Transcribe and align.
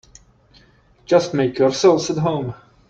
Just 1.05 1.35
make 1.35 1.59
yourselves 1.59 2.09
at 2.09 2.17
home. 2.17 2.55